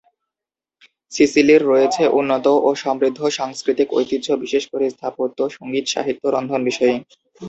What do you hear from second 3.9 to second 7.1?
ঐতিহ্য বিশেষকরে স্থাপত্য, সঙ্গীত, সাহিত্য, রন্ধন বিষয়ে।